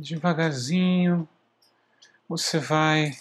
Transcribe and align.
Devagarzinho, 0.00 1.28
você 2.28 2.60
vai 2.60 3.18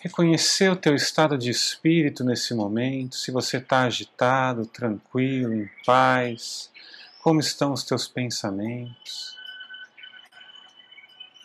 reconhecer 0.00 0.68
o 0.68 0.74
teu 0.74 0.96
estado 0.96 1.38
de 1.38 1.48
espírito 1.48 2.24
nesse 2.24 2.52
momento, 2.54 3.14
se 3.14 3.30
você 3.30 3.58
está 3.58 3.82
agitado, 3.82 4.66
tranquilo, 4.66 5.54
em 5.54 5.70
paz, 5.86 6.72
como 7.22 7.38
estão 7.38 7.72
os 7.72 7.84
teus 7.84 8.08
pensamentos. 8.08 9.36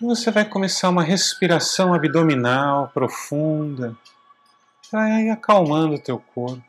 E 0.02 0.06
você 0.06 0.32
vai 0.32 0.44
começar 0.44 0.90
uma 0.90 1.04
respiração 1.04 1.94
abdominal 1.94 2.88
profunda, 2.88 3.96
vai 4.92 5.30
acalmando 5.30 5.94
o 5.94 6.02
teu 6.02 6.18
corpo. 6.18 6.66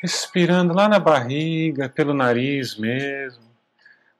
Respirando 0.00 0.72
lá 0.72 0.88
na 0.88 0.98
barriga, 0.98 1.86
pelo 1.90 2.14
nariz 2.14 2.78
mesmo. 2.78 3.51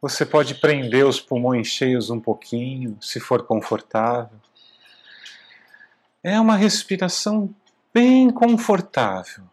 Você 0.03 0.27
pode 0.27 0.57
prender 0.57 1.07
os 1.07 1.21
pulmões 1.21 1.69
cheios 1.69 2.11
um 2.11 2.19
pouquinho, 2.19 2.99
se 3.01 3.21
for 3.21 3.47
confortável. 3.47 4.37
É 6.25 6.41
uma 6.41 6.57
respiração 6.57 7.55
bem 7.95 8.29
confortável. 8.29 9.45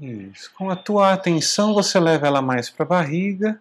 Isso. 0.00 0.50
Com 0.54 0.70
a 0.70 0.76
tua 0.76 1.12
atenção, 1.12 1.74
você 1.74 2.00
leva 2.00 2.26
ela 2.26 2.40
mais 2.40 2.70
para 2.70 2.86
a 2.86 2.88
barriga, 2.88 3.60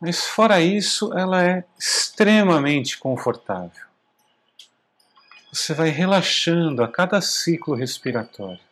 mas 0.00 0.26
fora 0.26 0.60
isso, 0.60 1.12
ela 1.18 1.42
é 1.42 1.64
extremamente 1.76 2.96
confortável. 2.98 3.88
Você 5.52 5.74
vai 5.74 5.88
relaxando 5.88 6.84
a 6.84 6.88
cada 6.88 7.20
ciclo 7.20 7.74
respiratório. 7.74 8.67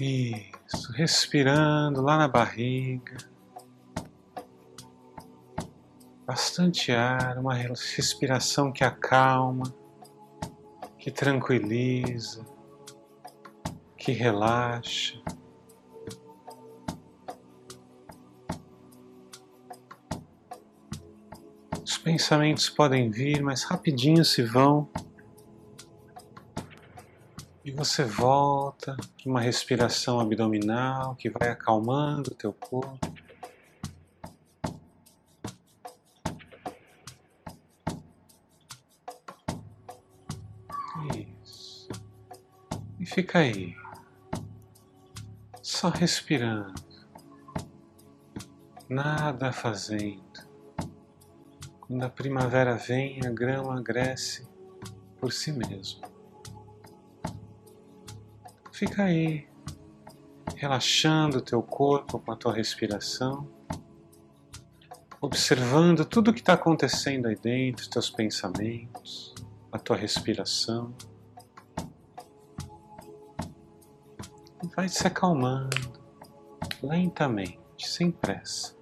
Isso, 0.00 0.90
respirando 0.94 2.00
lá 2.00 2.16
na 2.16 2.26
barriga. 2.26 3.18
Bastante 6.26 6.90
ar, 6.90 7.36
uma 7.36 7.52
respiração 7.52 8.72
que 8.72 8.82
acalma, 8.82 9.64
que 10.98 11.10
tranquiliza, 11.10 12.46
que 13.94 14.12
relaxa. 14.12 15.20
Os 21.84 21.98
pensamentos 21.98 22.70
podem 22.70 23.10
vir, 23.10 23.42
mas 23.42 23.64
rapidinho 23.64 24.24
se 24.24 24.42
vão. 24.42 24.88
Você 27.80 28.04
volta 28.04 28.94
uma 29.24 29.40
respiração 29.40 30.20
abdominal 30.20 31.14
que 31.14 31.30
vai 31.30 31.48
acalmando 31.48 32.30
o 32.30 32.34
teu 32.34 32.52
corpo. 32.52 32.98
Isso. 41.42 41.88
E 42.98 43.06
fica 43.06 43.38
aí, 43.38 43.74
só 45.62 45.88
respirando, 45.88 46.74
nada 48.90 49.54
fazendo. 49.54 50.20
Quando 51.80 52.02
a 52.02 52.10
primavera 52.10 52.76
vem, 52.76 53.20
a 53.26 53.30
grama 53.30 53.82
cresce 53.82 54.46
por 55.18 55.32
si 55.32 55.50
mesmo. 55.50 56.09
Fica 58.80 59.04
aí, 59.04 59.46
relaxando 60.56 61.36
o 61.36 61.42
teu 61.42 61.62
corpo 61.62 62.18
com 62.18 62.32
a 62.32 62.34
tua 62.34 62.54
respiração, 62.54 63.46
observando 65.20 66.02
tudo 66.02 66.30
o 66.30 66.32
que 66.32 66.40
está 66.40 66.54
acontecendo 66.54 67.28
aí 67.28 67.36
dentro, 67.36 67.90
teus 67.90 68.08
pensamentos, 68.08 69.34
a 69.70 69.78
tua 69.78 69.96
respiração. 69.96 70.94
E 74.64 74.66
vai 74.74 74.88
se 74.88 75.06
acalmando 75.06 75.76
lentamente, 76.82 77.86
sem 77.86 78.10
pressa. 78.10 78.79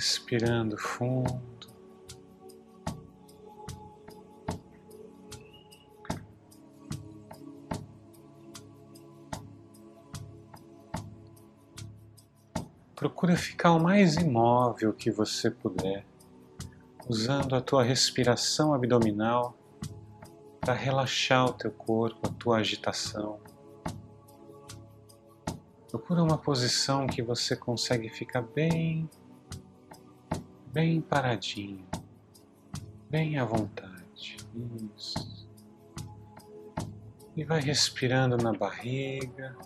Respirando 0.00 0.78
fundo. 0.78 1.38
Procura 12.96 13.36
ficar 13.36 13.72
o 13.72 13.78
mais 13.78 14.16
imóvel 14.16 14.94
que 14.94 15.10
você 15.10 15.50
puder, 15.50 16.06
usando 17.06 17.54
a 17.54 17.60
tua 17.60 17.82
respiração 17.82 18.72
abdominal 18.72 19.54
para 20.62 20.72
relaxar 20.72 21.44
o 21.44 21.52
teu 21.52 21.70
corpo, 21.70 22.26
a 22.26 22.32
tua 22.32 22.56
agitação. 22.56 23.38
Procura 25.90 26.22
uma 26.22 26.38
posição 26.38 27.06
que 27.06 27.20
você 27.20 27.54
consegue 27.54 28.08
ficar 28.08 28.40
bem 28.40 29.06
bem 30.72 31.00
paradinho, 31.00 31.86
bem 33.08 33.38
à 33.38 33.44
vontade. 33.44 34.36
Isso. 34.96 35.48
E 37.36 37.44
vai 37.44 37.60
respirando 37.60 38.36
na 38.36 38.52
barriga. 38.52 39.56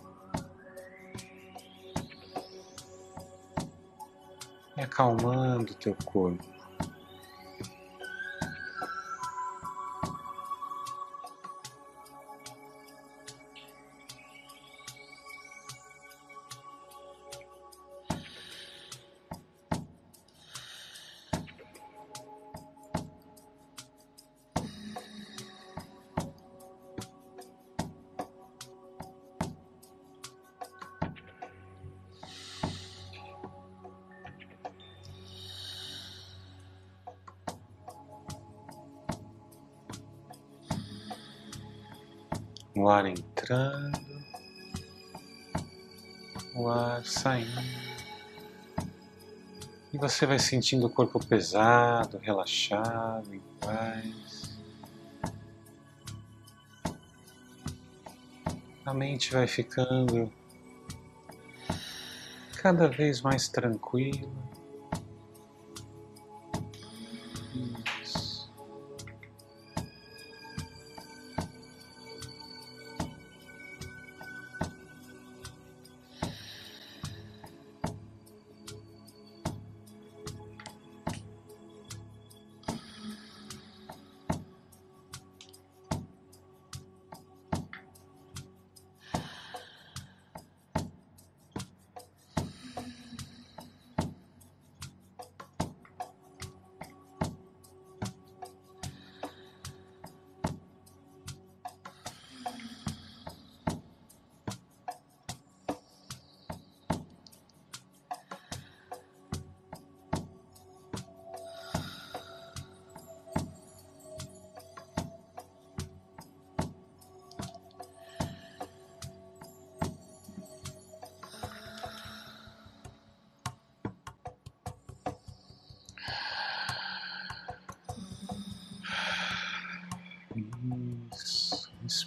E 4.77 4.81
acalmando 4.81 5.73
o 5.73 5.77
teu 5.77 5.97
corpo. 6.05 6.54
O 42.85 42.89
ar 42.91 43.07
entrando, 43.07 43.99
o 46.55 46.69
ar 46.69 47.03
saindo. 47.07 47.63
E 49.91 49.97
você 49.97 50.27
vai 50.27 50.39
sentindo 50.39 50.87
o 50.87 50.91
corpo 50.91 51.19
pesado, 51.19 52.19
relaxado, 52.19 53.35
em 53.35 53.41
paz. 53.59 54.61
A 58.85 58.93
mente 58.93 59.33
vai 59.33 59.47
ficando 59.47 60.31
cada 62.59 62.87
vez 62.87 63.23
mais 63.23 63.49
tranquila. 63.49 64.31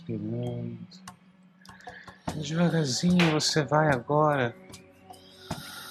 Isso, 0.07 0.13
inspirando. 0.13 0.77
Devagarzinho 2.35 3.31
você 3.31 3.63
vai 3.63 3.89
agora 3.89 4.55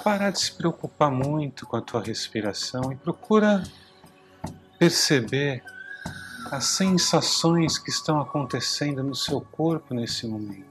parar 0.03 0.31
de 0.31 0.41
se 0.41 0.53
preocupar 0.53 1.11
muito 1.11 1.67
com 1.67 1.77
a 1.77 1.83
tua 1.83 2.03
respiração 2.03 2.93
e 2.93 2.97
procura 2.97 3.63
perceber 4.79 5.63
as 6.51 6.65
sensações 6.67 7.77
que 7.79 7.91
estão 7.91 8.21
acontecendo 8.21 9.03
no 9.03 9.15
seu 9.15 9.41
corpo 9.41 9.93
nesse 9.93 10.27
momento. 10.27 10.67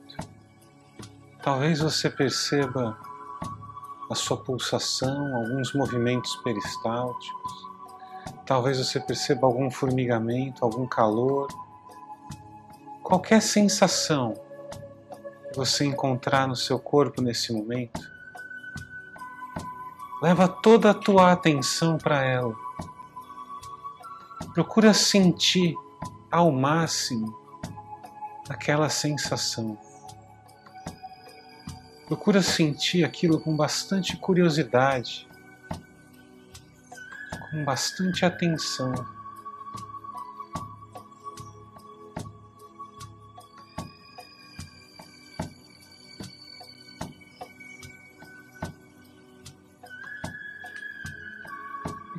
Talvez 1.44 1.80
você 1.80 2.10
perceba 2.10 2.98
a 4.10 4.16
sua 4.16 4.38
pulsação, 4.38 5.36
alguns 5.36 5.74
movimentos 5.74 6.36
peristálticos. 6.38 7.66
Talvez 8.46 8.78
você 8.78 9.00
perceba 9.00 9.46
algum 9.46 9.70
formigamento, 9.70 10.64
algum 10.64 10.88
calor. 10.88 11.48
Qualquer 13.06 13.40
sensação 13.40 14.34
que 15.48 15.56
você 15.56 15.86
encontrar 15.86 16.48
no 16.48 16.56
seu 16.56 16.80
corpo 16.80 17.22
nesse 17.22 17.54
momento, 17.54 18.02
leva 20.20 20.48
toda 20.48 20.90
a 20.90 20.94
tua 20.96 21.32
atenção 21.32 22.00
para 22.00 22.26
ela. 22.26 22.56
Procura 24.56 24.92
sentir 24.92 25.76
ao 26.32 26.52
máximo 26.52 27.38
aquela 28.50 28.90
sensação. 28.90 29.78
Procura 32.08 32.42
sentir 32.42 33.04
aquilo 33.04 33.40
com 33.40 33.56
bastante 33.56 34.18
curiosidade 34.18 35.28
com 37.52 37.64
bastante 37.64 38.26
atenção. 38.26 39.15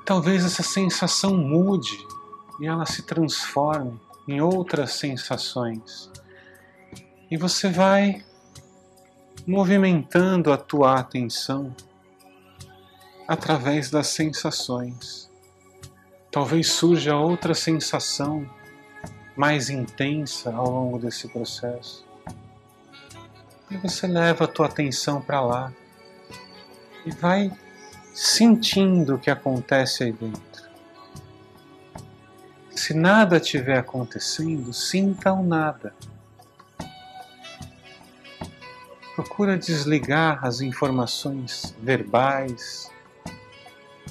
Talvez 0.06 0.44
essa 0.44 0.62
sensação 0.62 1.36
mude 1.36 2.06
e 2.60 2.66
ela 2.66 2.86
se 2.86 3.02
transforme 3.02 4.00
em 4.28 4.40
outras 4.40 4.92
sensações. 4.92 6.08
E 7.28 7.36
você 7.36 7.68
vai 7.68 8.24
movimentando 9.44 10.52
a 10.52 10.56
tua 10.56 11.00
atenção 11.00 11.74
através 13.26 13.90
das 13.90 14.06
sensações. 14.06 15.28
Talvez 16.30 16.70
surja 16.70 17.16
outra 17.16 17.52
sensação 17.52 18.48
mais 19.36 19.68
intensa 19.70 20.54
ao 20.54 20.70
longo 20.70 20.98
desse 21.00 21.26
processo. 21.26 22.06
E 23.68 23.76
você 23.76 24.06
leva 24.06 24.44
a 24.44 24.48
tua 24.48 24.66
atenção 24.66 25.20
para 25.20 25.40
lá 25.40 25.72
e 27.04 27.10
vai 27.10 27.50
sentindo 28.16 29.16
o 29.16 29.18
que 29.18 29.30
acontece 29.30 30.04
aí 30.04 30.12
dentro. 30.12 30.64
Se 32.70 32.94
nada 32.94 33.36
estiver 33.36 33.78
acontecendo, 33.78 34.72
sinta 34.72 35.34
o 35.34 35.42
nada. 35.42 35.94
Procura 39.14 39.58
desligar 39.58 40.42
as 40.42 40.62
informações 40.62 41.74
verbais, 41.78 42.90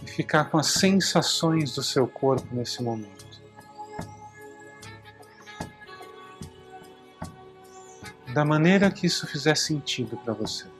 ficar 0.06 0.46
com 0.46 0.60
as 0.60 0.68
sensações 0.68 1.74
do 1.74 1.82
seu 1.82 2.08
corpo 2.08 2.48
nesse 2.51 2.84
momento. 2.84 3.25
Da 8.32 8.46
maneira 8.46 8.91
que 8.91 9.08
isso 9.08 9.25
fizer 9.25 9.58
sentido 9.58 10.15
para 10.18 10.34
você. 10.34 10.75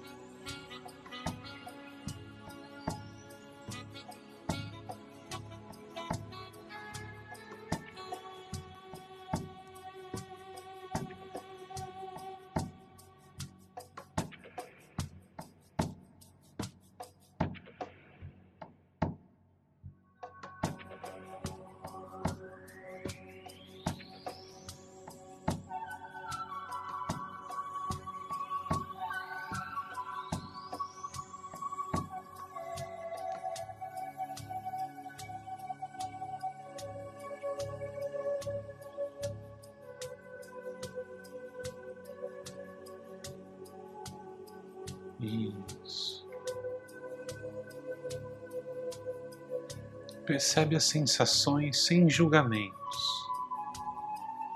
Percebe 50.56 50.78
as 50.78 50.86
sensações 50.86 51.86
sem 51.86 52.10
julgamentos, 52.10 53.28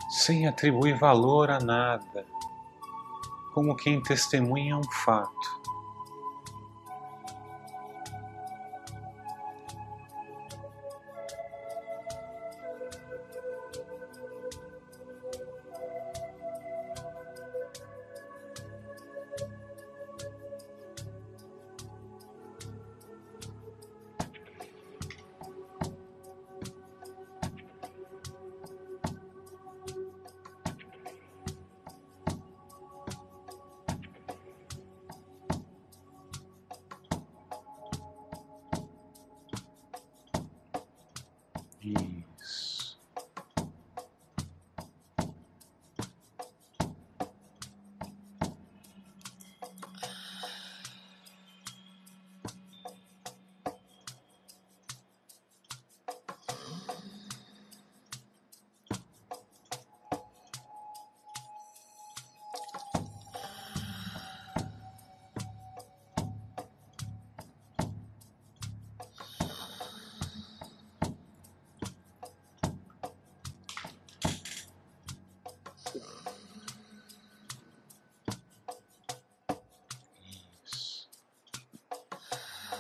sem 0.09 0.47
atribuir 0.47 0.97
valor 0.97 1.51
a 1.51 1.59
nada, 1.59 2.25
como 3.53 3.75
quem 3.75 4.01
testemunha 4.01 4.77
um 4.77 4.91
fato. 5.03 5.58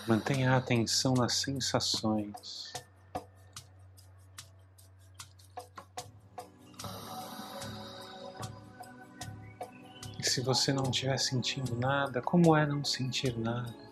Mantenha 0.09 0.53
a 0.53 0.57
atenção 0.57 1.13
nas 1.13 1.33
sensações. 1.33 2.73
E 10.17 10.23
se 10.23 10.41
você 10.41 10.73
não 10.73 10.89
estiver 10.89 11.19
sentindo 11.19 11.75
nada, 11.75 12.23
como 12.23 12.57
é 12.57 12.65
não 12.65 12.83
sentir 12.83 13.37
nada? 13.37 13.88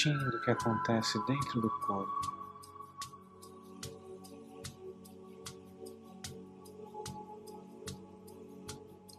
Sentindo 0.00 0.34
o 0.34 0.40
que 0.40 0.50
acontece 0.50 1.22
dentro 1.26 1.60
do 1.60 1.68
corpo. 1.68 2.34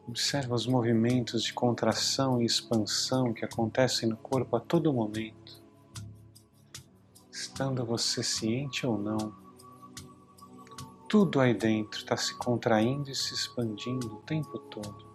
Observa 0.08 0.56
os 0.56 0.66
movimentos 0.66 1.44
de 1.44 1.54
contração 1.54 2.42
e 2.42 2.46
expansão 2.46 3.32
que 3.32 3.46
acontecem 3.46 4.10
no 4.10 4.18
corpo 4.18 4.56
a 4.56 4.60
todo 4.60 4.92
momento, 4.92 5.62
estando 7.32 7.86
você 7.86 8.24
ciente 8.24 8.88
ou 8.88 8.98
não. 8.98 9.36
Tudo 11.08 11.40
aí 11.40 11.54
dentro 11.54 12.00
está 12.00 12.18
se 12.18 12.36
contraindo 12.40 13.12
e 13.12 13.16
se 13.16 13.36
expandindo 13.36 14.16
o 14.16 14.22
tempo 14.24 14.58
todo. 14.58 15.11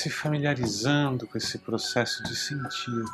Se 0.00 0.08
familiarizando 0.08 1.26
com 1.26 1.36
esse 1.36 1.58
processo 1.58 2.22
de 2.22 2.34
sentir. 2.34 3.04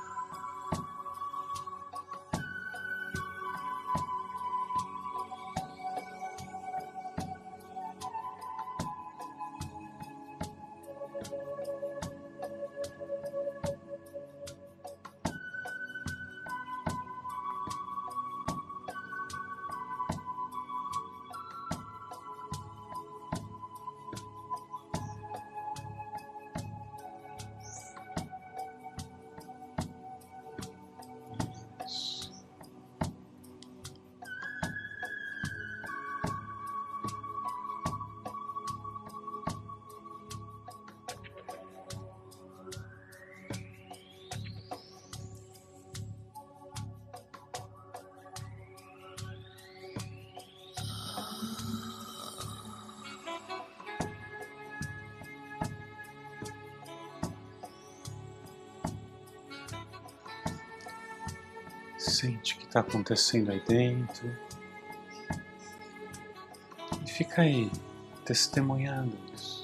Sente 62.16 62.54
o 62.54 62.58
que 62.60 62.64
está 62.64 62.80
acontecendo 62.80 63.50
aí 63.50 63.62
dentro. 63.68 64.34
E 67.04 67.10
fica 67.10 67.42
aí, 67.42 67.70
testemunhando 68.24 69.14
isso. 69.34 69.55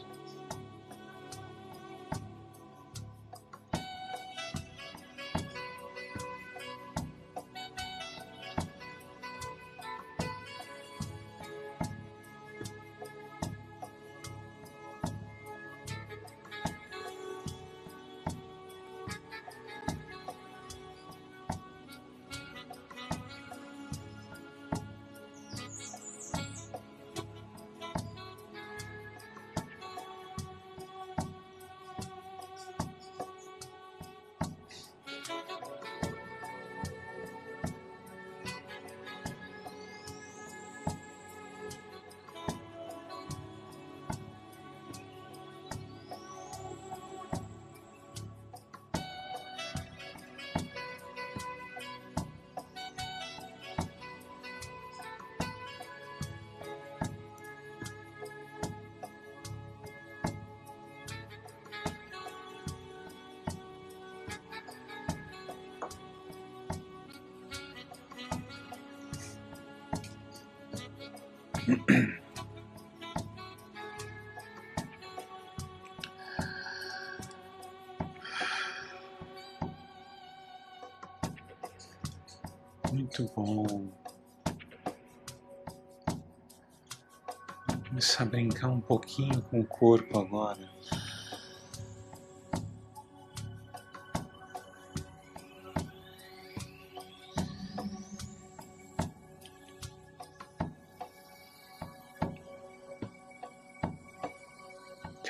Muito 82.93 83.25
bom. 83.35 83.89
Começar 87.89 88.25
a 88.25 88.27
brincar 88.27 88.69
um 88.69 88.81
pouquinho 88.81 89.41
com 89.43 89.61
o 89.61 89.65
corpo 89.65 90.19
agora. 90.19 90.69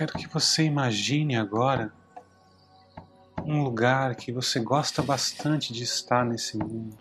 Quero 0.02 0.14
que 0.14 0.26
você 0.26 0.64
imagine 0.64 1.36
agora 1.36 1.92
um 3.44 3.62
lugar 3.62 4.16
que 4.16 4.32
você 4.32 4.58
gosta 4.58 5.00
bastante 5.00 5.72
de 5.72 5.84
estar 5.84 6.24
nesse 6.24 6.56
mundo. 6.56 6.98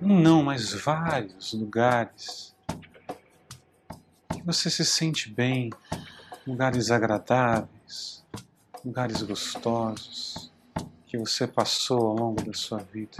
Um 0.00 0.20
não, 0.20 0.44
mas 0.44 0.72
vários 0.72 1.52
lugares 1.52 2.54
que 4.32 4.40
você 4.44 4.70
se 4.70 4.84
sente 4.84 5.28
bem, 5.28 5.70
lugares 6.46 6.92
agradáveis, 6.92 8.24
lugares 8.84 9.20
gostosos 9.22 10.52
que 11.08 11.18
você 11.18 11.44
passou 11.44 12.06
ao 12.06 12.14
longo 12.14 12.40
da 12.40 12.52
sua 12.52 12.78
vida. 12.78 13.18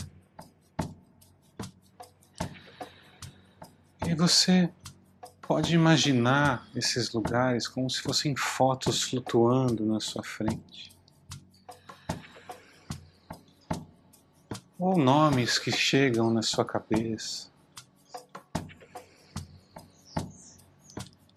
E 4.07 4.15
você 4.15 4.71
pode 5.47 5.75
imaginar 5.75 6.67
esses 6.75 7.13
lugares 7.13 7.69
como 7.69 7.89
se 7.89 8.03
fossem 8.03 8.35
fotos 8.37 9.03
flutuando 9.03 9.87
na 9.87 10.01
sua 10.01 10.23
frente. 10.23 10.97
ou 14.79 14.97
nomes 14.97 15.59
que 15.59 15.73
chegam 15.73 16.31
na 16.31 16.43
sua 16.43 16.65
cabeça. 16.65 17.49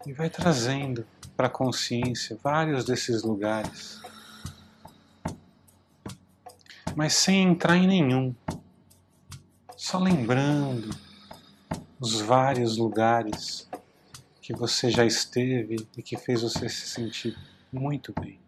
E 0.06 0.14
vai 0.14 0.30
trazendo 0.30 1.06
para 1.38 1.48
a 1.48 1.50
consciência 1.52 2.38
vários 2.44 2.84
desses 2.84 3.24
lugares, 3.24 4.02
mas 6.96 7.14
sem 7.14 7.44
entrar 7.44 7.78
em 7.78 7.88
nenhum, 7.88 8.36
só 9.78 9.98
lembrando 9.98 10.90
os 12.00 12.20
vários 12.20 12.78
lugares 12.78 13.69
que 14.50 14.56
você 14.56 14.90
já 14.90 15.06
esteve 15.06 15.88
e 15.96 16.02
que 16.02 16.18
fez 16.18 16.42
você 16.42 16.68
se 16.68 16.88
sentir 16.88 17.38
muito 17.72 18.12
bem. 18.20 18.40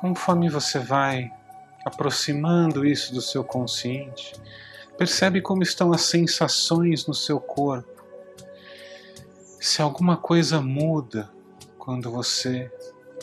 conforme 0.00 0.48
você 0.48 0.78
vai 0.78 1.32
aproximando 1.84 2.86
isso 2.86 3.12
do 3.12 3.20
seu 3.20 3.42
consciente, 3.42 4.34
percebe 4.96 5.40
como 5.40 5.64
estão 5.64 5.92
as 5.92 6.02
sensações 6.02 7.08
no 7.08 7.14
seu 7.14 7.40
corpo. 7.40 7.95
Se 9.66 9.82
alguma 9.82 10.16
coisa 10.16 10.60
muda 10.60 11.28
quando 11.76 12.08
você 12.08 12.72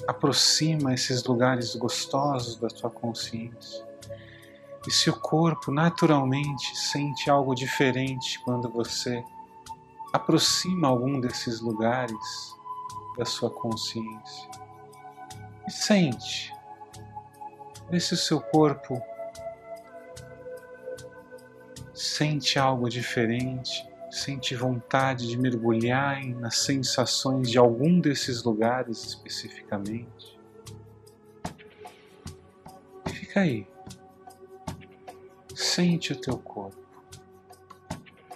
aproxima 0.06 0.94
esses 0.94 1.24
lugares 1.24 1.74
gostosos 1.74 2.58
da 2.58 2.70
sua 2.70 2.90
consciência. 2.90 3.88
E 4.86 4.92
se 4.92 5.10
o 5.10 5.18
corpo 5.18 5.72
naturalmente 5.72 6.78
sente 6.78 7.30
algo 7.30 7.56
diferente 7.56 8.42
quando 8.44 8.70
você 8.70 9.24
aproxima 10.12 10.90
algum 10.90 11.18
desses 11.18 11.62
lugares 11.62 12.54
da 13.18 13.24
sua 13.24 13.50
consciência. 13.50 14.50
E 15.66 15.72
sente 15.72 16.54
Vê 17.90 18.02
se 18.02 18.16
o 18.16 18.18
seu 18.18 18.42
corpo 18.42 19.02
sente 21.94 22.60
algo 22.60 22.90
diferente, 22.90 23.88
sente 24.13 24.56
vontade 24.56 25.28
de 25.28 25.38
mergulhar 25.38 26.23
nas 26.26 26.60
sensações 26.60 27.49
de 27.49 27.58
algum 27.58 27.99
desses 27.99 28.43
lugares 28.43 29.04
especificamente. 29.04 30.39
Fica 33.08 33.41
aí. 33.41 33.67
Sente 35.56 36.13
o 36.13 36.15
teu 36.15 36.38
corpo. 36.38 36.78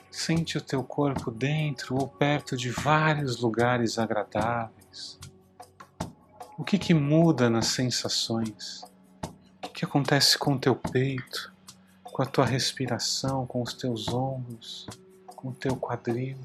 Sente 0.10 0.58
o 0.58 0.62
teu 0.62 0.84
corpo 0.84 1.30
dentro 1.30 1.96
ou 1.96 2.08
perto 2.08 2.58
de 2.58 2.70
vários 2.70 3.40
lugares 3.40 3.98
agradáveis. 4.00 5.20
O 6.58 6.64
que, 6.64 6.78
que 6.78 6.94
muda 6.94 7.50
nas 7.50 7.68
sensações? 7.68 8.88
que 9.78 9.86
acontece 9.86 10.40
com 10.40 10.54
o 10.54 10.60
teu 10.60 10.76
peito, 10.76 11.54
com 12.04 12.24
a 12.24 12.26
tua 12.26 12.48
respiração, 12.48 13.46
com 13.46 13.62
os 13.62 13.76
teus 13.76 14.08
ombros, 14.08 14.88
com 15.38 15.50
o 15.50 15.54
teu 15.54 15.78
quadril, 15.78 16.38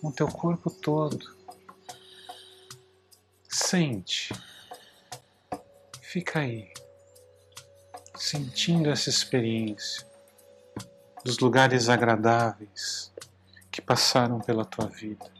com 0.00 0.08
o 0.08 0.12
teu 0.12 0.28
corpo 0.28 0.68
todo. 0.68 1.34
Sente, 3.48 4.34
fica 6.02 6.40
aí, 6.40 6.70
sentindo 8.16 8.90
essa 8.90 9.08
experiência 9.08 10.06
dos 11.24 11.38
lugares 11.38 11.88
agradáveis 11.88 13.12
que 13.70 13.80
passaram 13.80 14.40
pela 14.40 14.64
tua 14.64 14.86
vida. 14.86 15.33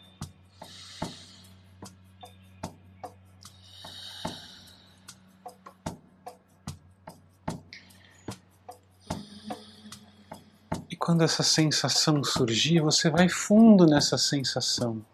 Quando 11.05 11.23
essa 11.23 11.43
sensação 11.43 12.25
surgir, 12.25 12.81
você 12.81 13.11
vai 13.11 13.29
fundo 13.29 13.85
nessa 13.85 14.17
sensação, 14.17 15.05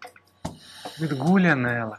mergulha 1.00 1.56
nela. 1.56 1.98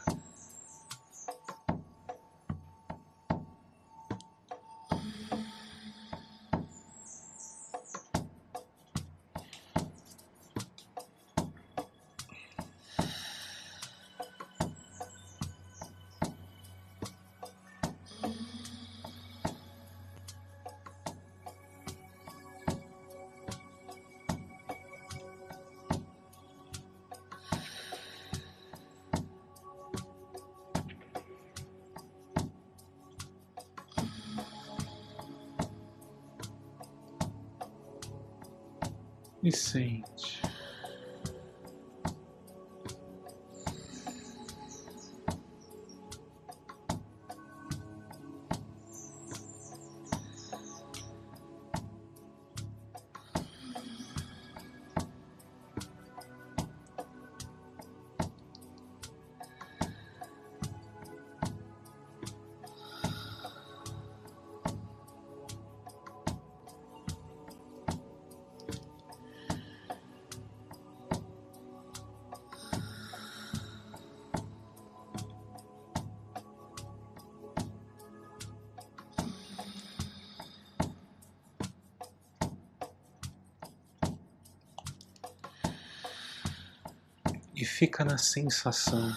E 87.62 87.66
fica 87.66 88.04
na 88.04 88.18
sensação. 88.18 89.16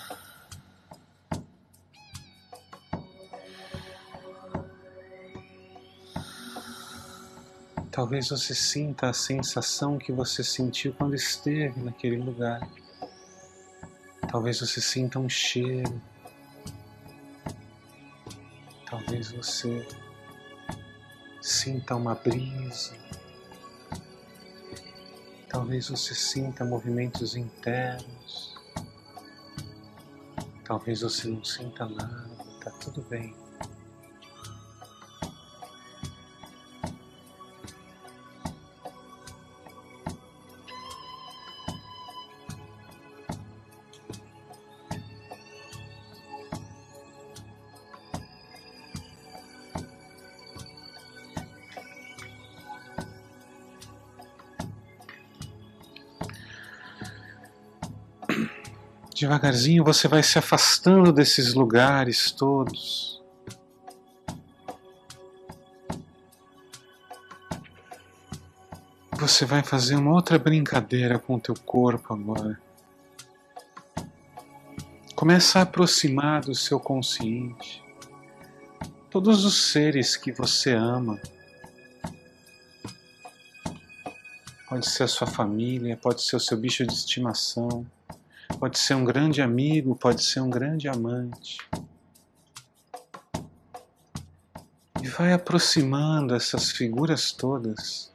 Talvez 7.90 8.28
você 8.28 8.54
sinta 8.54 9.08
a 9.08 9.14
sensação 9.14 9.96
que 9.96 10.12
você 10.12 10.44
sentiu 10.44 10.92
quando 10.92 11.14
esteve 11.14 11.80
naquele 11.80 12.18
lugar. 12.18 12.68
Talvez 14.30 14.60
você 14.60 14.78
sinta 14.78 15.18
um 15.18 15.28
cheiro. 15.28 16.02
Talvez 18.84 19.30
você 19.32 19.88
sinta 21.40 21.96
uma 21.96 22.14
brisa. 22.14 22.94
Talvez 25.48 25.88
você 25.88 26.14
sinta 26.14 26.62
movimentos 26.62 27.36
internos. 27.36 28.13
Talvez 30.74 31.02
você 31.02 31.28
não 31.28 31.44
sinta 31.44 31.86
nada, 31.86 32.28
tá 32.60 32.68
tudo 32.82 33.00
bem. 33.08 33.32
Devagarzinho 59.14 59.84
você 59.84 60.08
vai 60.08 60.24
se 60.24 60.40
afastando 60.40 61.12
desses 61.12 61.54
lugares 61.54 62.32
todos. 62.32 63.22
Você 69.12 69.46
vai 69.46 69.62
fazer 69.62 69.94
uma 69.94 70.12
outra 70.12 70.36
brincadeira 70.36 71.16
com 71.16 71.36
o 71.36 71.40
teu 71.40 71.54
corpo 71.54 72.12
agora. 72.12 72.60
Começa 75.14 75.60
a 75.60 75.62
aproximar 75.62 76.40
do 76.40 76.54
seu 76.54 76.80
consciente 76.80 77.84
todos 79.08 79.44
os 79.44 79.70
seres 79.70 80.16
que 80.16 80.32
você 80.32 80.72
ama. 80.72 81.20
Pode 84.68 84.88
ser 84.90 85.04
a 85.04 85.08
sua 85.08 85.28
família, 85.28 85.96
pode 85.96 86.20
ser 86.20 86.34
o 86.34 86.40
seu 86.40 86.58
bicho 86.58 86.84
de 86.84 86.92
estimação. 86.92 87.86
Pode 88.64 88.78
ser 88.78 88.94
um 88.94 89.04
grande 89.04 89.42
amigo, 89.42 89.94
pode 89.94 90.24
ser 90.24 90.40
um 90.40 90.48
grande 90.48 90.88
amante. 90.88 91.58
E 95.02 95.06
vai 95.06 95.34
aproximando 95.34 96.34
essas 96.34 96.70
figuras 96.70 97.30
todas 97.30 98.10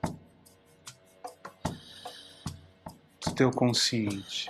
do 3.23 3.31
teu 3.35 3.51
consciente. 3.51 4.49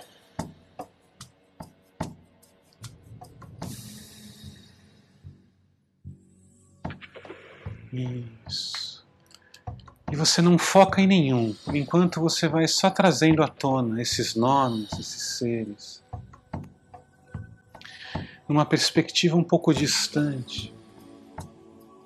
Isso. 7.92 9.06
E 10.10 10.16
você 10.16 10.40
não 10.40 10.58
foca 10.58 11.02
em 11.02 11.06
nenhum, 11.06 11.54
enquanto 11.74 12.20
você 12.20 12.48
vai 12.48 12.66
só 12.66 12.88
trazendo 12.88 13.42
à 13.42 13.48
tona 13.48 14.00
esses 14.00 14.34
nomes, 14.34 14.90
esses 14.94 15.29
seres, 15.40 16.04
numa 18.46 18.66
perspectiva 18.66 19.36
um 19.36 19.44
pouco 19.44 19.72
distante, 19.72 20.74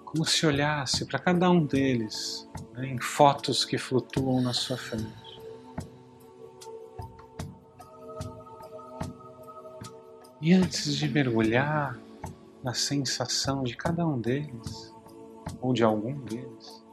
como 0.04 0.24
se 0.24 0.46
olhasse 0.46 1.04
para 1.04 1.18
cada 1.18 1.50
um 1.50 1.66
deles 1.66 2.48
né, 2.74 2.86
em 2.86 3.00
fotos 3.00 3.64
que 3.64 3.76
flutuam 3.76 4.40
na 4.40 4.52
sua 4.52 4.76
frente. 4.76 5.24
E 10.40 10.52
antes 10.52 10.94
de 10.96 11.08
mergulhar 11.08 11.98
na 12.62 12.74
sensação 12.74 13.64
de 13.64 13.74
cada 13.76 14.06
um 14.06 14.20
deles, 14.20 14.94
ou 15.60 15.72
de 15.72 15.82
algum 15.82 16.20
deles, 16.20 16.83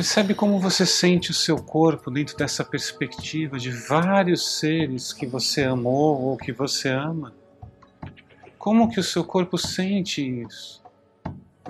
Percebe 0.00 0.34
como 0.34 0.58
você 0.58 0.86
sente 0.86 1.30
o 1.30 1.34
seu 1.34 1.62
corpo 1.62 2.10
dentro 2.10 2.34
dessa 2.34 2.64
perspectiva 2.64 3.58
de 3.58 3.70
vários 3.70 4.56
seres 4.58 5.12
que 5.12 5.26
você 5.26 5.64
amou 5.64 6.22
ou 6.22 6.38
que 6.38 6.52
você 6.52 6.88
ama? 6.88 7.34
Como 8.56 8.88
que 8.90 8.98
o 8.98 9.02
seu 9.04 9.22
corpo 9.22 9.58
sente 9.58 10.22
isso? 10.22 10.82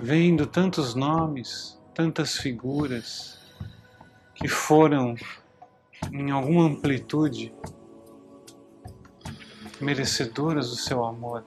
Vendo 0.01 0.47
tantos 0.47 0.95
nomes, 0.95 1.77
tantas 1.93 2.37
figuras 2.37 3.37
que 4.33 4.47
foram 4.47 5.13
em 6.13 6.31
alguma 6.31 6.67
amplitude 6.67 7.53
merecedoras 9.81 10.69
do 10.69 10.77
seu 10.77 11.03
amor. 11.03 11.43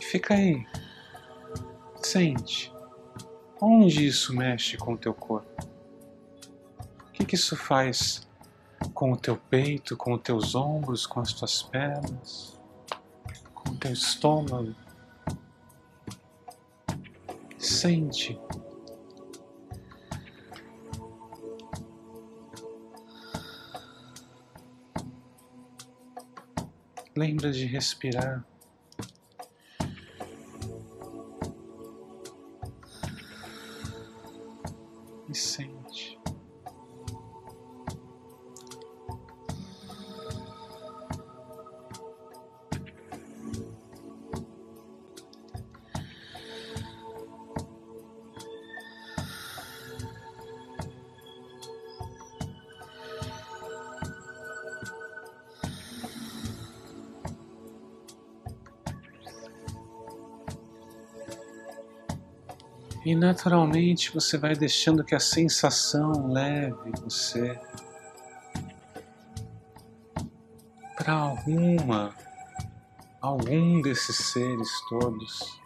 Fica 0.00 0.34
aí. 0.34 0.64
Sente. 2.00 2.73
Onde 3.66 4.06
isso 4.06 4.36
mexe 4.36 4.76
com 4.76 4.92
o 4.92 4.98
teu 4.98 5.14
corpo? 5.14 5.66
O 7.08 7.12
que, 7.14 7.24
que 7.24 7.34
isso 7.34 7.56
faz 7.56 8.28
com 8.92 9.12
o 9.12 9.16
teu 9.16 9.38
peito, 9.38 9.96
com 9.96 10.12
os 10.12 10.20
teus 10.20 10.54
ombros, 10.54 11.06
com 11.06 11.20
as 11.20 11.32
tuas 11.32 11.62
pernas, 11.62 12.60
com 13.54 13.70
o 13.70 13.76
teu 13.76 13.90
estômago? 13.90 14.74
Sente. 17.56 18.38
Lembra 27.16 27.50
de 27.50 27.64
respirar. 27.64 28.44
E 63.14 63.16
naturalmente 63.16 64.12
você 64.12 64.36
vai 64.36 64.56
deixando 64.56 65.04
que 65.04 65.14
a 65.14 65.20
sensação 65.20 66.32
leve 66.32 66.90
você 67.00 67.56
para 70.96 71.12
alguma, 71.12 72.12
algum 73.20 73.80
desses 73.80 74.16
seres 74.16 74.68
todos. 74.88 75.60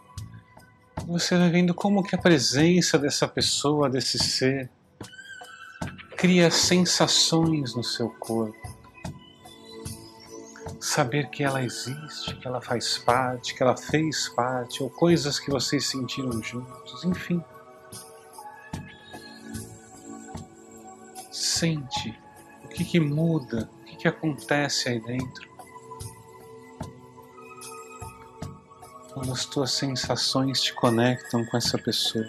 Você 1.07 1.39
vai 1.39 1.49
vendo 1.49 1.73
como 1.73 2.03
que 2.03 2.13
a 2.13 2.19
presença 2.19 2.99
dessa 2.99 3.27
pessoa, 3.27 3.89
desse 3.89 4.19
ser, 4.19 4.69
cria 6.17 6.51
sensações 6.51 7.73
no 7.73 7.83
seu 7.83 8.11
corpo 8.11 8.68
saber 10.89 11.29
que 11.29 11.43
ela 11.43 11.61
existe, 11.61 12.35
que 12.35 12.47
ela 12.47 12.59
faz 12.59 12.97
parte, 12.97 13.53
que 13.53 13.61
ela 13.61 13.77
fez 13.77 14.27
parte, 14.29 14.81
ou 14.81 14.89
coisas 14.89 15.39
que 15.39 15.51
vocês 15.51 15.85
sentiram 15.85 16.41
juntos, 16.41 17.03
enfim. 17.03 17.43
Sente 21.31 22.19
o 22.63 22.67
que, 22.69 22.83
que 22.83 22.99
muda, 22.99 23.69
o 23.81 23.85
que, 23.85 23.97
que 23.97 24.07
acontece 24.07 24.89
aí 24.89 24.99
dentro. 24.99 25.47
Quando 29.13 29.31
as 29.31 29.45
tuas 29.45 29.71
sensações 29.71 30.59
te 30.59 30.73
conectam 30.73 31.45
com 31.45 31.55
essa 31.55 31.77
pessoa. 31.77 32.25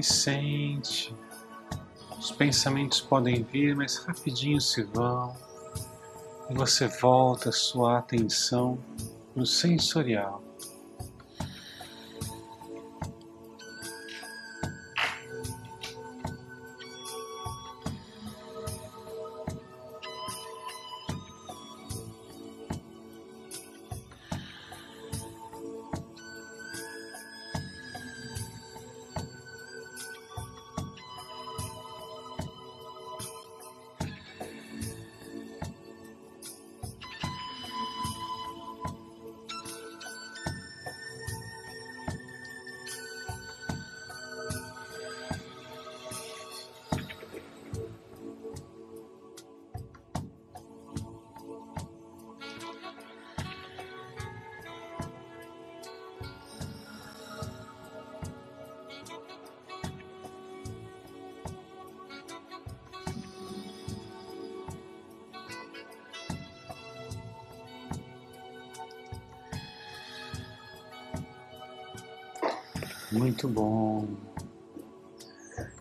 E 0.00 0.02
sente. 0.02 1.14
Os 2.18 2.30
pensamentos 2.30 3.02
podem 3.02 3.42
vir, 3.42 3.76
mas 3.76 3.98
rapidinho 3.98 4.58
se 4.58 4.82
vão. 4.82 5.36
E 6.48 6.54
você 6.54 6.88
volta 6.88 7.50
a 7.50 7.52
sua 7.52 7.98
atenção 7.98 8.78
no 9.36 9.44
sensorial. 9.44 10.42
Muito 73.12 73.48
bom. 73.48 74.06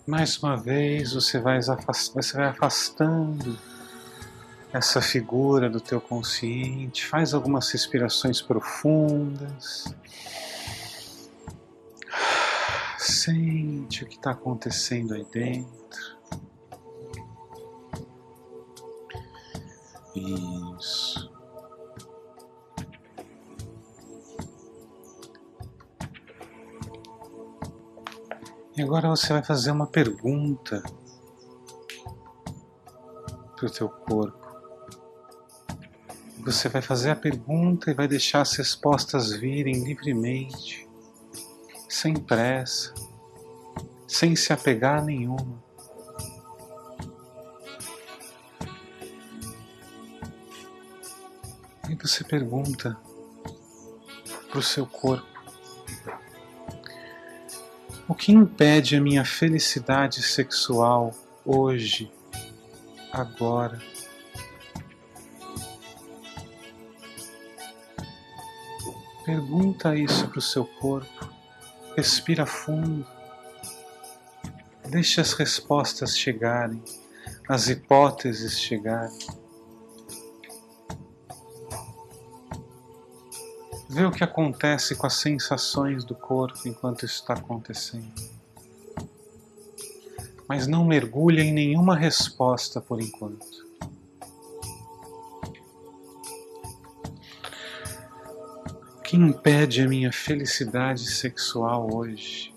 Mais 0.08 0.38
uma 0.42 0.58
vez 0.58 1.14
você 1.14 1.40
vai, 1.40 1.60
você 1.62 2.36
vai 2.36 2.48
afastando 2.48 3.56
essa 4.74 5.00
figura 5.00 5.70
do 5.70 5.80
teu 5.80 6.02
consciente, 6.02 7.06
faz 7.06 7.36
algumas 7.36 7.70
respirações 7.70 8.42
profundas. 8.42 9.94
Sente 12.98 14.04
o 14.04 14.08
que 14.08 14.16
está 14.16 14.32
acontecendo 14.32 15.14
aí 15.14 15.26
dentro. 15.32 16.09
Agora 28.90 29.08
você 29.08 29.32
vai 29.32 29.44
fazer 29.44 29.70
uma 29.70 29.86
pergunta 29.86 30.82
para 33.56 33.68
o 33.68 33.70
teu 33.70 33.88
corpo. 33.88 34.48
Você 36.40 36.68
vai 36.70 36.82
fazer 36.82 37.12
a 37.12 37.16
pergunta 37.16 37.92
e 37.92 37.94
vai 37.94 38.08
deixar 38.08 38.42
as 38.42 38.56
respostas 38.56 39.32
virem 39.32 39.84
livremente, 39.84 40.90
sem 41.88 42.16
pressa, 42.16 42.92
sem 44.08 44.36
se 44.36 44.52
apegar 44.52 44.98
a 44.98 45.06
nenhuma. 45.06 45.64
E 51.88 51.94
você 51.94 52.24
pergunta 52.24 53.00
para 54.50 54.58
o 54.58 54.64
seu 54.64 54.88
corpo 54.88 55.39
o 58.10 58.16
que 58.16 58.32
impede 58.32 58.96
a 58.96 59.02
minha 59.02 59.24
felicidade 59.24 60.24
sexual 60.24 61.14
hoje, 61.46 62.12
agora? 63.14 63.80
Pergunta 69.24 69.96
isso 69.96 70.28
para 70.28 70.40
o 70.40 70.42
seu 70.42 70.66
corpo. 70.66 71.30
Respira 71.96 72.48
fundo. 72.48 73.06
Deixe 74.90 75.22
as 75.22 75.34
respostas 75.34 76.18
chegarem, 76.18 76.84
as 77.48 77.70
hipóteses 77.70 78.60
chegarem. 78.60 79.20
Vê 83.92 84.06
o 84.06 84.12
que 84.12 84.24
acontece 84.24 84.96
com 84.96 85.08
as 85.08 85.16
sensações 85.16 86.04
do 86.04 86.14
corpo 86.14 86.60
enquanto 86.68 87.08
isso 87.08 87.22
está 87.22 87.34
acontecendo. 87.34 88.14
Mas 90.48 90.68
não 90.68 90.86
mergulhe 90.86 91.42
em 91.42 91.52
nenhuma 91.52 91.96
resposta 91.96 92.80
por 92.80 93.02
enquanto. 93.02 93.68
O 98.96 99.02
que 99.02 99.18
impede 99.18 99.82
a 99.82 99.88
minha 99.88 100.12
felicidade 100.12 101.08
sexual 101.08 101.92
hoje? 101.92 102.54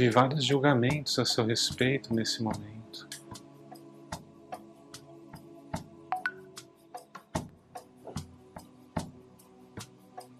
Ouvir 0.00 0.14
vários 0.14 0.46
julgamentos 0.46 1.18
a 1.18 1.26
seu 1.26 1.44
respeito 1.44 2.14
nesse 2.14 2.42
momento. 2.42 3.06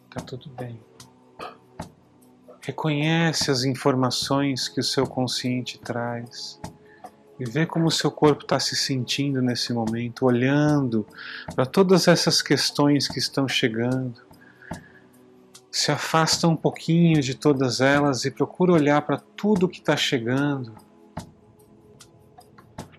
Tá 0.08 0.22
tudo 0.26 0.48
bem. 0.48 0.80
Reconhece 2.62 3.50
as 3.50 3.62
informações 3.64 4.66
que 4.66 4.80
o 4.80 4.82
seu 4.82 5.06
consciente 5.06 5.78
traz 5.78 6.58
e 7.38 7.44
vê 7.44 7.66
como 7.66 7.88
o 7.88 7.90
seu 7.90 8.10
corpo 8.10 8.44
está 8.44 8.58
se 8.58 8.74
sentindo 8.74 9.42
nesse 9.42 9.74
momento, 9.74 10.24
olhando 10.24 11.06
para 11.54 11.66
todas 11.66 12.08
essas 12.08 12.40
questões 12.40 13.06
que 13.06 13.18
estão 13.18 13.46
chegando 13.46 14.29
se 15.70 15.92
afasta 15.92 16.48
um 16.48 16.56
pouquinho 16.56 17.22
de 17.22 17.34
todas 17.34 17.80
elas 17.80 18.24
e 18.24 18.30
procura 18.30 18.72
olhar 18.72 19.00
para 19.02 19.18
tudo 19.18 19.68
que 19.68 19.78
está 19.78 19.96
chegando 19.96 20.74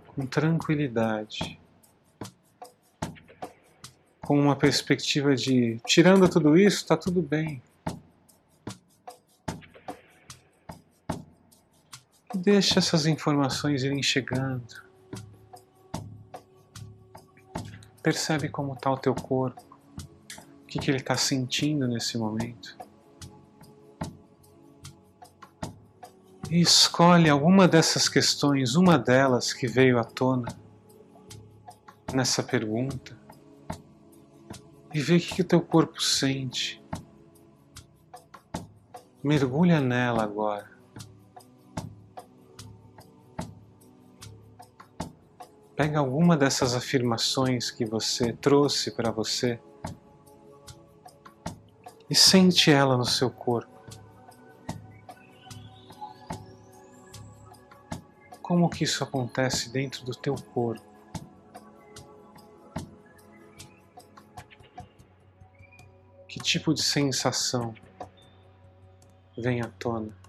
com 0.07 0.25
tranquilidade, 0.25 1.60
com 4.21 4.39
uma 4.39 4.55
perspectiva 4.55 5.36
de 5.36 5.79
tirando 5.86 6.29
tudo 6.29 6.57
isso, 6.57 6.77
está 6.77 6.95
tudo 6.95 7.21
bem. 7.21 7.62
Deixa 12.34 12.79
essas 12.79 13.05
informações 13.05 13.84
irem 13.84 14.01
chegando. 14.01 14.89
Percebe 18.01 18.47
como 18.47 18.73
está 18.73 18.89
o 18.89 18.97
teu 18.97 19.13
corpo 19.13 19.70
que, 20.71 20.79
que 20.79 20.89
ele 20.89 20.99
está 20.99 21.17
sentindo 21.17 21.86
nesse 21.86 22.17
momento. 22.17 22.77
E 26.49 26.62
escolhe 26.62 27.29
alguma 27.29 27.67
dessas 27.67 28.07
questões, 28.07 28.75
uma 28.75 28.97
delas 28.97 29.51
que 29.51 29.67
veio 29.67 29.99
à 29.99 30.05
tona 30.05 30.47
nessa 32.13 32.41
pergunta, 32.41 33.17
e 34.93 35.01
vê 35.01 35.17
o 35.17 35.19
que, 35.19 35.41
o 35.41 35.45
teu 35.45 35.62
corpo 35.62 36.01
sente. 36.01 36.81
Mergulha 39.21 39.81
nela 39.81 40.23
agora. 40.23 40.71
Pega 45.75 45.99
alguma 45.99 46.38
dessas 46.38 46.73
afirmações 46.73 47.69
que 47.69 47.84
você 47.84 48.31
trouxe 48.31 48.91
para 48.91 49.12
você 49.12 49.60
e 52.12 52.15
sente 52.15 52.69
ela 52.69 52.97
no 52.97 53.06
seu 53.06 53.32
corpo. 53.32 53.71
Como 58.41 58.69
que 58.69 58.84
isso 58.84 59.02
acontece 59.02 59.71
dentro 59.71 60.04
do 60.04 60.13
teu 60.13 60.36
corpo? 60.36 60.84
Que 66.28 66.41
tipo 66.41 66.74
de 66.74 66.84
sensação 66.84 67.74
vem 69.38 69.62
à 69.62 69.69
tona? 69.80 70.20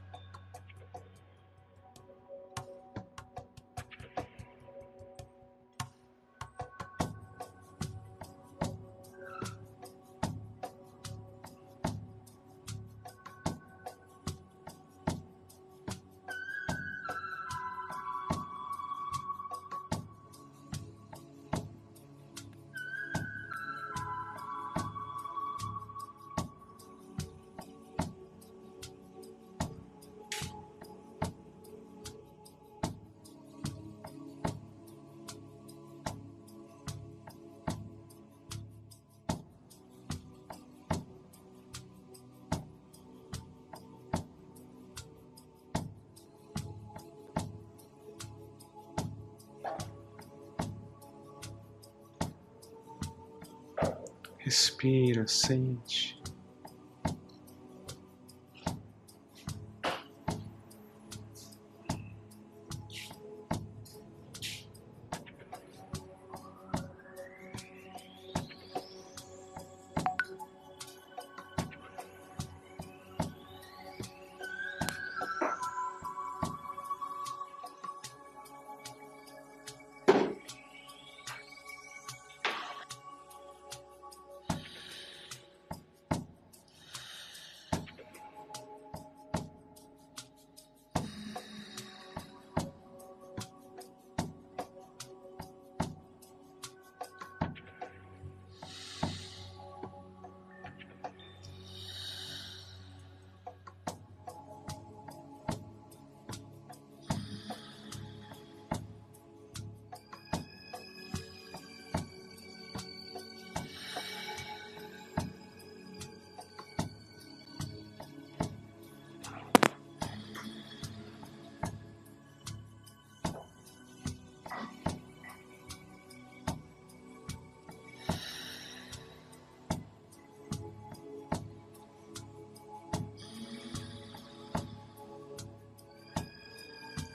Respira, 54.45 55.27
sente. 55.29 56.22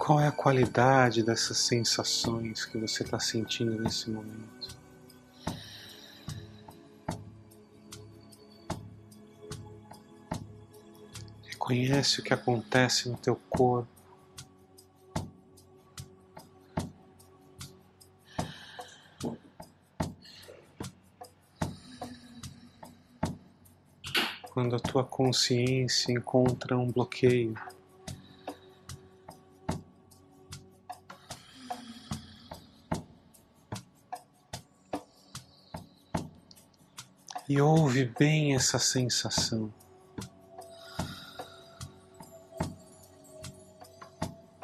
Qual 0.07 0.21
é 0.21 0.27
a 0.29 0.31
qualidade 0.31 1.21
dessas 1.21 1.57
sensações 1.57 2.63
que 2.63 2.77
você 2.77 3.03
está 3.03 3.19
sentindo 3.19 3.77
nesse 3.77 4.09
momento? 4.09 4.77
Reconhece 11.43 12.21
o 12.21 12.23
que 12.23 12.33
acontece 12.33 13.09
no 13.09 13.17
teu 13.17 13.35
corpo. 13.49 13.89
Quando 24.53 24.73
a 24.73 24.79
tua 24.79 25.03
consciência 25.03 26.13
encontra 26.13 26.77
um 26.77 26.89
bloqueio. 26.89 27.59
E 37.57 37.61
ouve 37.61 38.05
bem 38.05 38.53
essa 38.53 38.77
sensação. 38.77 39.73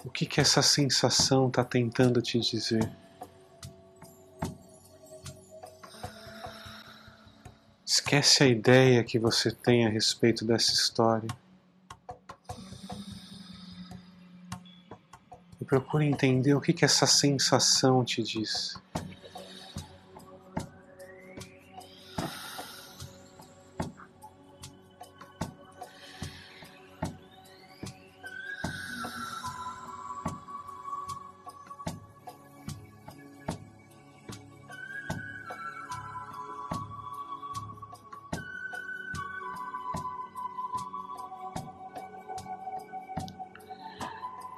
O 0.06 0.12
que 0.12 0.28
que 0.28 0.40
essa 0.40 0.62
sensação 0.62 1.48
está 1.48 1.64
tentando 1.64 2.22
te 2.22 2.40
dizer? 2.40 2.88
Esquece 7.84 8.44
a 8.44 8.48
ideia 8.48 9.04
que 9.04 9.18
você 9.18 9.52
tem 9.52 9.88
a 9.88 9.90
respeito 9.90 10.46
dessa 10.46 10.72
história. 10.72 11.30
E 15.60 15.66
procure 15.66 16.06
entender 16.06 16.54
o 16.54 16.62
que 16.62 16.74
que 16.74 16.86
essa 16.86 17.08
sensação 17.08 18.06
te 18.06 18.22
diz. 18.22 18.80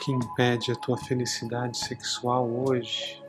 Que 0.06 0.12
impede 0.12 0.72
a 0.72 0.76
tua 0.76 0.96
felicidade 0.96 1.80
sexual 1.80 2.48
hoje? 2.48 3.25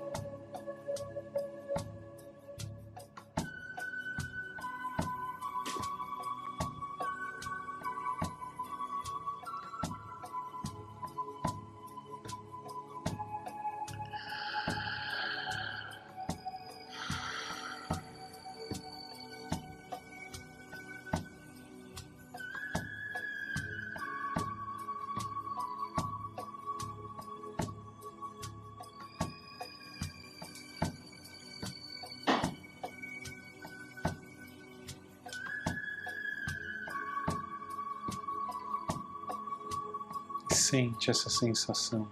Sensação. 41.39 42.09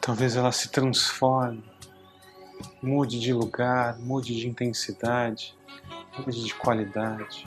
Talvez 0.00 0.36
ela 0.36 0.52
se 0.52 0.68
transforme 0.68 1.64
Mude 2.82 3.18
de 3.18 3.32
lugar, 3.32 3.98
mude 3.98 4.36
de 4.36 4.48
intensidade, 4.48 5.56
mude 6.18 6.44
de 6.44 6.54
qualidade. 6.54 7.44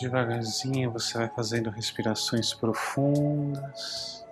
Devagarzinho 0.00 0.90
você 0.90 1.18
vai 1.18 1.28
fazendo 1.28 1.68
respirações 1.68 2.54
profundas. 2.54 4.24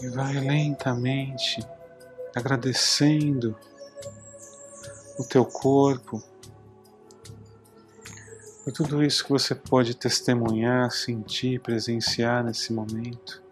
E 0.00 0.08
vai 0.10 0.34
lentamente 0.34 1.60
agradecendo 2.36 3.58
o 5.18 5.24
teu 5.24 5.44
corpo 5.44 6.22
por 8.62 8.72
tudo 8.72 9.02
isso 9.02 9.24
que 9.24 9.30
você 9.30 9.56
pode 9.56 9.96
testemunhar, 9.96 10.92
sentir, 10.92 11.58
presenciar 11.60 12.44
nesse 12.44 12.72
momento. 12.72 13.42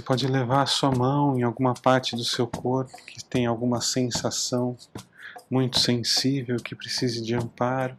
Você 0.00 0.06
pode 0.06 0.26
levar 0.26 0.62
a 0.62 0.66
sua 0.66 0.90
mão 0.90 1.38
em 1.38 1.42
alguma 1.42 1.74
parte 1.74 2.16
do 2.16 2.24
seu 2.24 2.46
corpo 2.46 2.96
que 3.04 3.22
tem 3.22 3.44
alguma 3.44 3.82
sensação 3.82 4.74
muito 5.50 5.78
sensível 5.78 6.56
que 6.56 6.74
precise 6.74 7.20
de 7.20 7.34
amparo. 7.34 7.94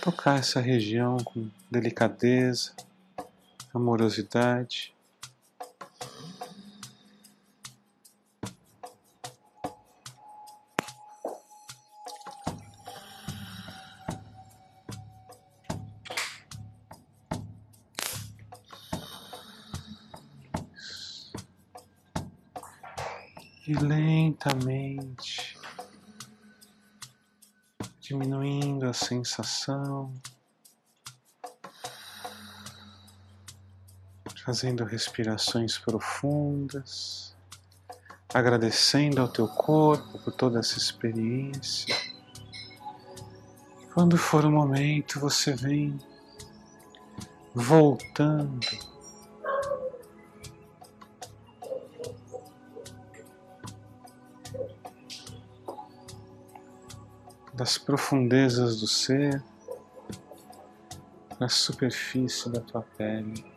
Tocar 0.00 0.38
essa 0.38 0.58
região 0.58 1.18
com 1.18 1.50
delicadeza, 1.70 2.72
amorosidade. 3.74 4.94
Sensação, 29.06 30.12
fazendo 34.44 34.84
respirações 34.84 35.78
profundas, 35.78 37.34
agradecendo 38.34 39.20
ao 39.20 39.28
teu 39.28 39.46
corpo 39.46 40.18
por 40.18 40.32
toda 40.32 40.58
essa 40.58 40.76
experiência. 40.76 41.94
Quando 43.94 44.18
for 44.18 44.44
o 44.44 44.50
momento, 44.50 45.20
você 45.20 45.52
vem 45.54 45.96
voltando 47.54 48.95
das 57.66 57.78
profundezas 57.78 58.78
do 58.78 58.86
ser 58.86 59.42
para 61.30 61.46
a 61.46 61.48
superfície 61.48 62.48
da 62.48 62.60
tua 62.60 62.82
pele. 62.96 63.55